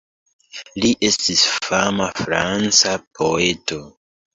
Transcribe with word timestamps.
Li 0.83 0.89
estis 1.09 1.45
fama 1.67 2.11
franca 2.25 2.99
poeto. 3.17 3.85